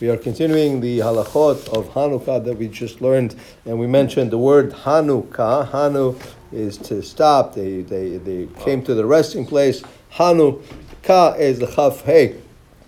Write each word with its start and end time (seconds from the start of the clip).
We 0.00 0.08
are 0.08 0.16
continuing 0.16 0.80
the 0.80 0.98
halachot 1.00 1.68
of 1.68 1.88
Hanukkah 1.90 2.42
that 2.44 2.56
we 2.56 2.68
just 2.68 3.02
learned, 3.02 3.34
and 3.66 3.78
we 3.78 3.86
mentioned 3.86 4.30
the 4.30 4.38
word 4.38 4.72
Hanukkah. 4.72 5.68
Hanu 5.70 6.18
is 6.52 6.78
to 6.78 7.02
stop. 7.02 7.54
They, 7.54 7.82
they, 7.82 8.16
they 8.16 8.48
came 8.60 8.82
to 8.84 8.94
the 8.94 9.04
resting 9.04 9.44
place. 9.44 9.82
Hanukkah 10.14 11.38
is 11.38 11.58
the 11.58 11.66
chaf 11.66 12.02
hey. 12.02 12.40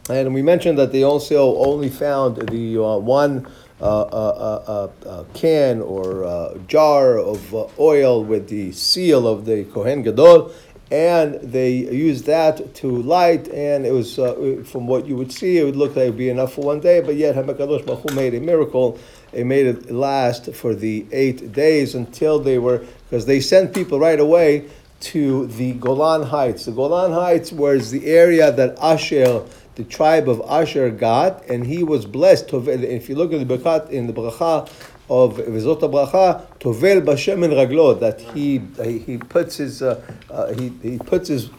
And 0.08 0.32
we 0.32 0.40
mentioned 0.40 0.78
that 0.78 0.92
they 0.92 1.02
also 1.02 1.56
only 1.56 1.90
found 1.90 2.36
the 2.36 2.78
uh, 2.78 2.96
one 2.96 3.46
uh, 3.78 3.84
uh, 3.84 4.90
uh, 5.04 5.06
uh 5.06 5.24
can 5.34 5.82
or 5.82 6.24
uh, 6.24 6.56
jar 6.66 7.18
of 7.18 7.54
oil 7.78 8.24
with 8.24 8.48
the 8.48 8.72
seal 8.72 9.28
of 9.28 9.44
the 9.44 9.64
Kohen 9.64 10.02
Gadol 10.02 10.50
and 10.90 11.34
they 11.42 11.72
used 11.72 12.26
that 12.26 12.74
to 12.76 13.02
light, 13.02 13.48
and 13.48 13.84
it 13.84 13.92
was 13.92 14.18
uh, 14.18 14.62
from 14.64 14.86
what 14.86 15.06
you 15.06 15.16
would 15.16 15.32
see, 15.32 15.58
it 15.58 15.64
would 15.64 15.76
look 15.76 15.96
like 15.96 16.04
it 16.04 16.10
would 16.10 16.18
be 16.18 16.28
enough 16.28 16.52
for 16.54 16.62
one 16.62 16.80
day, 16.80 17.00
but 17.00 17.16
yet 17.16 17.34
Hamakadosh 17.34 17.84
Baruch 17.84 18.12
made 18.14 18.34
a 18.34 18.40
miracle. 18.40 18.98
It 19.32 19.44
made 19.44 19.66
it 19.66 19.90
last 19.90 20.54
for 20.54 20.74
the 20.74 21.04
eight 21.10 21.52
days 21.52 21.94
until 21.94 22.38
they 22.38 22.58
were, 22.58 22.84
because 23.08 23.26
they 23.26 23.40
sent 23.40 23.74
people 23.74 23.98
right 23.98 24.20
away 24.20 24.68
to 25.00 25.46
the 25.48 25.72
Golan 25.72 26.22
Heights. 26.22 26.66
The 26.66 26.72
Golan 26.72 27.12
Heights 27.12 27.50
was 27.50 27.90
the 27.90 28.06
area 28.06 28.52
that 28.52 28.78
Asher, 28.80 29.42
the 29.74 29.84
tribe 29.84 30.28
of 30.28 30.40
Asher, 30.48 30.90
got, 30.90 31.44
and 31.50 31.66
he 31.66 31.82
was 31.82 32.06
blessed. 32.06 32.52
If 32.52 33.08
you 33.08 33.16
look 33.16 33.32
at 33.32 33.46
the 33.46 33.58
Bekat 33.58 33.90
in 33.90 34.06
the 34.06 34.12
Bracha, 34.12 34.70
of 35.08 35.36
Vizot 35.36 35.80
Bracha, 35.80 36.44
Tovel 36.60 37.02
Bashem 37.02 37.44
and 37.44 37.52
Raglot, 37.52 38.00
that 38.00 38.20
he, 38.20 38.58
he 38.98 39.18
puts 39.18 39.56
his, 39.56 39.82
uh, 39.82 40.02
uh, 40.30 40.52
he, 40.54 40.70
he 40.82 40.98
puts 40.98 41.28
his 41.28 41.50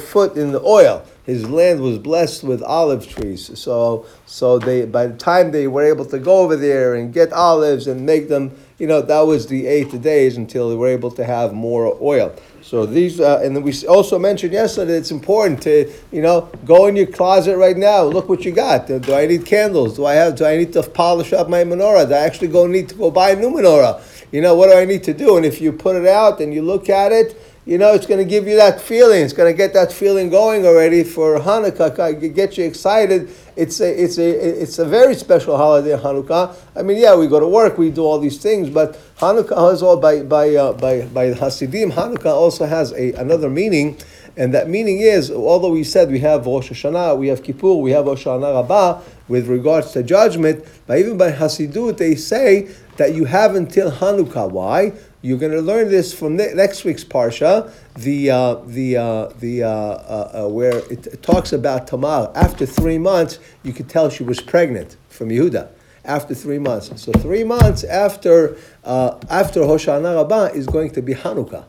foot 0.00 0.36
in 0.36 0.52
the 0.52 0.60
oil. 0.62 1.04
His 1.24 1.48
land 1.48 1.80
was 1.80 1.98
blessed 1.98 2.42
with 2.42 2.62
olive 2.62 3.08
trees. 3.08 3.56
So, 3.58 4.06
so 4.26 4.58
they, 4.58 4.84
by 4.84 5.06
the 5.06 5.16
time 5.16 5.52
they 5.52 5.68
were 5.68 5.84
able 5.84 6.04
to 6.06 6.18
go 6.18 6.38
over 6.40 6.56
there 6.56 6.96
and 6.96 7.14
get 7.14 7.32
olives 7.32 7.86
and 7.86 8.04
make 8.04 8.28
them, 8.28 8.50
you 8.78 8.88
know, 8.88 9.00
that 9.00 9.20
was 9.20 9.46
the 9.46 9.66
eight 9.68 10.02
days 10.02 10.36
until 10.36 10.68
they 10.68 10.74
were 10.74 10.88
able 10.88 11.12
to 11.12 11.24
have 11.24 11.54
more 11.54 11.96
oil. 12.00 12.34
So 12.60 12.86
these, 12.86 13.20
uh, 13.20 13.40
and 13.42 13.54
then 13.54 13.62
we 13.62 13.72
also 13.86 14.18
mentioned 14.18 14.52
yesterday, 14.52 14.94
it's 14.94 15.12
important 15.12 15.62
to, 15.62 15.92
you 16.10 16.22
know, 16.22 16.50
go 16.64 16.86
in 16.86 16.96
your 16.96 17.06
closet 17.06 17.56
right 17.56 17.76
now. 17.76 18.02
Look 18.02 18.28
what 18.28 18.44
you 18.44 18.52
got. 18.52 18.88
Do, 18.88 18.98
do 18.98 19.14
I 19.14 19.26
need 19.26 19.46
candles? 19.46 19.96
Do 19.96 20.06
I 20.06 20.14
have? 20.14 20.36
Do 20.36 20.44
I 20.44 20.56
need 20.56 20.72
to 20.72 20.82
polish 20.82 21.32
up 21.32 21.48
my 21.48 21.64
menorah? 21.64 22.08
Do 22.08 22.14
I 22.14 22.18
actually 22.18 22.48
go 22.48 22.66
need 22.66 22.88
to 22.90 22.94
go 22.96 23.10
buy 23.10 23.30
a 23.30 23.36
new 23.36 23.50
menorah? 23.50 24.02
You 24.32 24.40
know, 24.42 24.54
what 24.54 24.68
do 24.70 24.76
I 24.76 24.84
need 24.84 25.04
to 25.04 25.14
do? 25.14 25.36
And 25.36 25.46
if 25.46 25.60
you 25.60 25.72
put 25.72 25.96
it 25.96 26.06
out 26.06 26.40
and 26.40 26.52
you 26.52 26.62
look 26.62 26.90
at 26.90 27.12
it, 27.12 27.36
you 27.64 27.78
know, 27.78 27.94
it's 27.94 28.06
going 28.06 28.18
to 28.18 28.28
give 28.28 28.48
you 28.48 28.56
that 28.56 28.80
feeling. 28.80 29.22
It's 29.22 29.32
going 29.32 29.52
to 29.52 29.56
get 29.56 29.72
that 29.74 29.92
feeling 29.92 30.30
going 30.30 30.66
already 30.66 31.04
for 31.04 31.38
Hanukkah. 31.38 32.34
Get 32.34 32.58
you 32.58 32.64
excited. 32.64 33.30
It's 33.54 33.80
a, 33.80 34.02
it's 34.02 34.18
a, 34.18 34.62
it's 34.62 34.80
a 34.80 34.84
very 34.84 35.14
special 35.14 35.56
holiday, 35.56 35.96
Hanukkah. 35.96 36.56
I 36.74 36.82
mean, 36.82 36.98
yeah, 36.98 37.14
we 37.14 37.28
go 37.28 37.38
to 37.38 37.46
work, 37.46 37.78
we 37.78 37.90
do 37.90 38.02
all 38.02 38.18
these 38.18 38.38
things, 38.38 38.68
but 38.68 38.98
Hanukkah 39.18 39.70
has 39.70 39.80
all 39.80 39.96
by 39.96 40.22
by 40.22 40.54
uh, 40.56 40.72
by 40.72 41.06
by 41.06 41.26
Hasidim. 41.34 41.92
Hanukkah 41.92 42.32
also 42.32 42.66
has 42.66 42.92
a 42.94 43.12
another 43.12 43.48
meaning, 43.48 43.96
and 44.36 44.52
that 44.54 44.68
meaning 44.68 44.98
is, 44.98 45.30
although 45.30 45.70
we 45.70 45.84
said 45.84 46.10
we 46.10 46.18
have 46.18 46.46
Rosh 46.46 46.72
Hashanah, 46.72 47.16
we 47.16 47.28
have 47.28 47.44
Kippur, 47.44 47.74
we 47.74 47.92
have 47.92 48.06
Hoshana 48.06 48.54
Rabbah 48.54 49.02
with 49.28 49.46
regards 49.46 49.92
to 49.92 50.02
judgment, 50.02 50.64
but 50.88 50.98
even 50.98 51.16
by 51.16 51.30
Hasidut 51.30 51.96
they 51.96 52.16
say 52.16 52.70
that 52.96 53.14
you 53.14 53.24
have 53.24 53.54
until 53.54 53.90
Hanukkah. 53.90 54.50
Why? 54.50 54.92
You're 55.22 55.38
going 55.38 55.52
to 55.52 55.60
learn 55.60 55.88
this 55.88 56.12
from 56.12 56.36
ne- 56.36 56.52
next 56.54 56.84
week's 56.84 57.04
parsha, 57.04 57.72
the 57.94 58.30
uh, 58.30 58.54
the 58.66 58.96
uh, 58.96 59.28
the 59.38 59.62
uh, 59.62 59.68
uh, 59.68 60.44
uh 60.44 60.48
where 60.48 60.78
it, 60.90 61.06
it, 61.06 61.22
talks 61.22 61.52
about 61.52 61.86
Tamar. 61.86 62.32
After 62.34 62.66
three 62.66 62.98
months, 62.98 63.38
you 63.62 63.72
could 63.72 63.88
tell 63.88 64.10
she 64.10 64.24
was 64.24 64.40
pregnant 64.40 64.96
from 65.08 65.28
Yehuda. 65.28 65.68
After 66.04 66.34
three 66.34 66.58
months, 66.58 67.00
so 67.00 67.12
three 67.12 67.44
months 67.44 67.84
after 67.84 68.56
uh, 68.82 69.18
after 69.30 69.60
Hoshana 69.60 70.16
Rabbah 70.16 70.56
is 70.56 70.66
going 70.66 70.90
to 70.90 71.02
be 71.02 71.14
Hanukkah. 71.14 71.64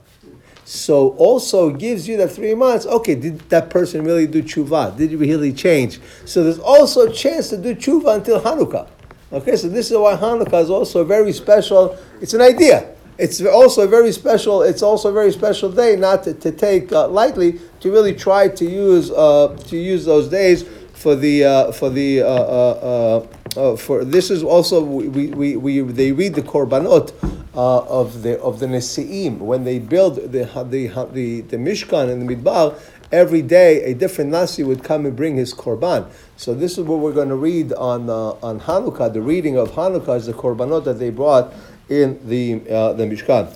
So 0.66 1.10
also 1.18 1.70
gives 1.70 2.08
you 2.08 2.18
that 2.18 2.30
three 2.30 2.56
months. 2.56 2.86
Okay, 2.86 3.14
did 3.14 3.40
that 3.50 3.70
person 3.70 4.04
really 4.04 4.26
do 4.26 4.42
tshuva? 4.42 4.98
Did 4.98 5.12
he 5.12 5.16
really 5.16 5.54
change? 5.54 6.00
So 6.26 6.44
there's 6.44 6.58
also 6.58 7.08
a 7.08 7.14
chance 7.14 7.50
to 7.50 7.58
do 7.58 7.76
tshuva 7.76 8.16
until 8.16 8.42
Hanukkah. 8.42 8.88
Okay, 9.34 9.56
so 9.56 9.68
this 9.68 9.92
is 9.92 9.98
why 9.98 10.16
Hanukkah 10.16 10.62
is 10.62 10.70
also 10.70 11.04
very 11.04 11.34
special. 11.34 11.98
It's 12.22 12.34
an 12.34 12.42
idea 12.42 12.94
it's 13.18 13.42
also 13.46 13.84
a 13.84 13.88
very 13.88 14.12
special. 14.12 14.64
It's 14.64 14.82
also 14.82 15.10
a 15.10 15.14
very 15.14 15.32
special 15.32 15.72
day, 15.72 15.96
not 15.96 16.24
to, 16.24 16.34
to 16.34 16.52
take 16.52 16.92
uh, 16.92 17.08
lightly. 17.08 17.60
To 17.82 17.92
really 17.92 18.14
try 18.14 18.48
to 18.48 18.66
use 18.66 19.12
uh, 19.12 19.56
to 19.68 19.78
use 19.78 20.06
those 20.06 20.30
days 20.30 20.64
for 20.94 21.16
the 21.16 21.44
uh, 21.44 21.72
for 21.72 21.90
the 21.90 22.22
uh, 22.22 22.28
uh, 22.28 23.28
uh, 23.56 23.76
for 23.76 24.04
this 24.04 24.32
is 24.32 24.42
also 24.42 24.82
we, 24.84 25.28
we, 25.28 25.58
we 25.58 25.82
they 25.82 26.12
read 26.12 26.34
the 26.34 26.42
korbanot 26.42 27.14
of 27.54 28.24
the 28.24 28.40
of 28.42 28.60
the 28.60 28.66
nesiim 28.66 29.38
when 29.38 29.64
they 29.64 29.80
build 29.80 30.16
the 30.16 30.46
the 30.46 31.10
the, 31.12 31.42
the 31.42 31.58
mishkan 31.58 32.10
and 32.10 32.28
the 32.28 32.36
midbar. 32.36 32.80
Every 33.14 33.44
day, 33.44 33.84
a 33.84 33.94
different 33.94 34.32
nasi 34.32 34.64
would 34.64 34.84
come 34.84 35.06
and 35.06 35.16
bring 35.16 35.36
his 35.36 35.54
korban. 35.54 36.10
So 36.36 36.56
this 36.56 36.80
is 36.80 36.84
what 36.84 36.98
we're 36.98 37.14
going 37.14 37.30
to 37.30 37.36
read 37.36 37.72
on 37.74 38.10
on 38.10 38.60
Hanukkah. 38.62 39.14
The 39.14 39.22
reading 39.22 39.56
of 39.56 39.70
Hanukkah 39.74 40.18
is 40.18 40.26
the 40.26 40.34
korbanot 40.34 40.84
that 40.86 40.98
they 40.98 41.12
brought 41.12 41.54
in 41.90 42.20
the 42.28 42.56
uh, 42.68 42.94
the 42.94 43.04
Mishkan. 43.04 43.54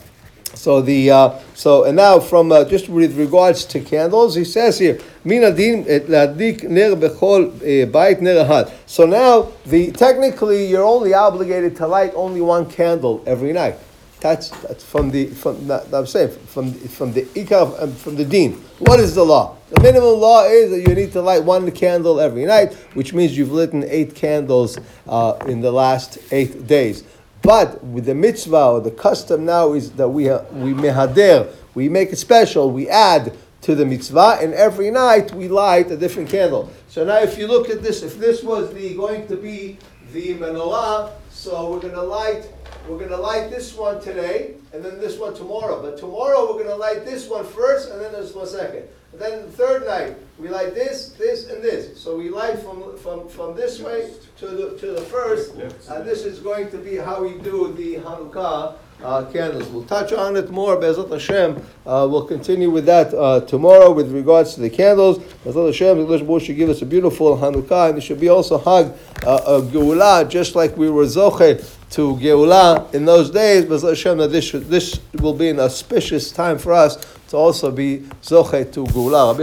So 0.53 0.79
the 0.79 1.09
uh, 1.09 1.39
so 1.55 1.85
and 1.85 1.95
now 1.97 2.19
from 2.19 2.51
uh, 2.51 2.65
just 2.65 2.87
with 2.87 3.17
regards 3.17 3.65
to 3.65 3.79
candles, 3.79 4.35
he 4.35 4.43
says 4.43 4.77
here, 4.77 4.99
"Minadin 5.25 5.85
ladik 6.05 6.61
ner 6.69 6.95
bechol 6.95 7.55
uh, 7.55 7.87
bait 7.87 8.21
ner 8.21 8.71
So 8.85 9.07
now 9.07 9.51
the 9.65 9.91
technically 9.91 10.67
you're 10.67 10.85
only 10.85 11.15
obligated 11.15 11.75
to 11.77 11.87
light 11.87 12.13
only 12.13 12.41
one 12.41 12.69
candle 12.69 13.23
every 13.25 13.53
night. 13.53 13.75
That's, 14.19 14.49
that's 14.49 14.83
from 14.83 15.11
the 15.11 15.27
from 15.27 15.69
I'm 15.71 16.07
saying 16.07 16.31
from 16.47 16.73
from 16.73 17.13
the 17.13 17.23
ikar 17.23 17.83
um, 17.83 17.93
from 17.93 18.15
the 18.15 18.25
din. 18.25 18.53
What 18.79 18.99
is 18.99 19.13
the 19.13 19.23
law? 19.23 19.57
The 19.69 19.79
minimum 19.81 20.19
law 20.19 20.45
is 20.45 20.71
that 20.71 20.89
you 20.89 20.95
need 20.95 21.11
to 21.11 21.21
light 21.21 21.43
one 21.43 21.69
candle 21.71 22.19
every 22.19 22.45
night, 22.45 22.73
which 22.95 23.13
means 23.13 23.37
you've 23.37 23.51
lit 23.51 23.73
eight 23.73 24.15
candles 24.15 24.79
uh, 25.07 25.37
in 25.47 25.61
the 25.61 25.71
last 25.71 26.17
eight 26.31 26.65
days. 26.65 27.03
But 27.43 27.83
with 27.83 28.05
the 28.05 28.15
mitzvah 28.15 28.65
or 28.65 28.81
the 28.81 28.91
custom 28.91 29.45
now 29.45 29.73
is 29.73 29.91
that 29.91 30.09
we 30.09 30.23
we 30.23 30.73
mehader, 30.73 31.53
we 31.75 31.87
make 31.87 32.11
it 32.11 32.17
special, 32.17 32.71
we 32.71 32.89
add 32.89 33.37
to 33.61 33.75
the 33.75 33.85
mitzvah, 33.85 34.39
and 34.41 34.53
every 34.53 34.89
night 34.89 35.33
we 35.33 35.47
light 35.47 35.91
a 35.91 35.97
different 35.97 36.29
candle. 36.29 36.71
So 36.89 37.03
now, 37.03 37.19
if 37.19 37.37
you 37.37 37.47
look 37.47 37.69
at 37.69 37.83
this, 37.83 38.01
if 38.01 38.17
this 38.17 38.41
was 38.41 38.73
the 38.73 38.95
going 38.95 39.27
to 39.27 39.35
be 39.35 39.77
the 40.11 40.35
menorah, 40.35 41.11
so 41.29 41.71
we're 41.71 41.81
going 41.81 41.93
to 41.93 42.01
light 42.01 42.49
we're 42.87 42.97
going 42.97 43.09
to 43.09 43.17
light 43.17 43.49
this 43.49 43.75
one 43.75 44.01
today, 44.01 44.55
and 44.73 44.83
then 44.83 44.99
this 44.99 45.17
one 45.17 45.33
tomorrow. 45.33 45.81
But 45.81 45.97
tomorrow 45.97 46.45
we're 46.45 46.63
going 46.63 46.67
to 46.67 46.75
light 46.75 47.05
this 47.05 47.27
one 47.27 47.45
first, 47.45 47.91
and 47.91 48.01
then 48.01 48.13
this 48.13 48.33
one 48.33 48.47
second. 48.47 48.87
And 49.11 49.21
then 49.21 49.41
the 49.43 49.51
third 49.51 49.85
night 49.85 50.15
we 50.37 50.49
light 50.49 50.73
this, 50.73 51.09
this, 51.13 51.49
and 51.49 51.63
this. 51.63 51.99
So 51.99 52.17
we 52.17 52.29
light 52.29 52.59
from 52.59 52.97
from, 52.97 53.27
from 53.27 53.55
this 53.55 53.79
way 53.79 54.13
to 54.37 54.47
the 54.47 54.77
to 54.77 54.87
the 54.91 55.01
first, 55.01 55.55
and 55.89 56.05
this 56.05 56.23
is 56.25 56.39
going 56.39 56.69
to 56.71 56.77
be 56.77 56.95
how 56.95 57.23
we 57.23 57.37
do 57.39 57.73
the 57.73 57.95
Hanukkah 57.95 58.75
uh, 59.03 59.25
candles. 59.25 59.67
We'll 59.69 59.83
touch 59.83 60.13
on 60.13 60.35
it 60.35 60.49
more, 60.49 60.77
Bezat 60.77 61.11
Hashem. 61.11 61.57
Uh, 61.85 62.07
we'll 62.09 62.25
continue 62.25 62.69
with 62.69 62.85
that 62.85 63.13
uh, 63.13 63.41
tomorrow 63.41 63.91
with 63.91 64.11
regards 64.11 64.55
to 64.55 64.61
the 64.61 64.69
candles. 64.69 65.19
Bezat 65.45 65.67
Hashem, 65.67 65.97
the 65.97 66.17
English 66.17 66.45
should 66.45 66.55
give 66.55 66.69
us 66.69 66.81
a 66.81 66.85
beautiful 66.85 67.37
Hanukkah, 67.37 67.89
and 67.89 67.97
it 67.97 68.01
should 68.01 68.19
be 68.19 68.29
also 68.29 68.57
Hag 68.57 68.93
uh, 69.25 69.41
a 69.45 69.61
Geulah, 69.61 70.29
just 70.29 70.55
like 70.55 70.75
we 70.77 70.89
were 70.89 71.05
Zoche 71.05 71.63
to 71.91 72.15
Geulah 72.17 72.93
in 72.93 73.05
those 73.05 73.29
days. 73.29 73.65
Bezat 73.65 73.89
Hashem, 73.89 74.17
that 74.17 74.27
this, 74.29 74.45
should, 74.45 74.65
this 74.65 74.99
will 75.19 75.33
be 75.33 75.49
an 75.49 75.59
auspicious 75.59 76.31
time 76.31 76.57
for 76.57 76.73
us 76.73 76.97
to 77.29 77.37
also 77.37 77.71
be 77.71 77.99
Zoche 78.21 78.71
to 78.73 78.85
Geulah. 78.85 79.35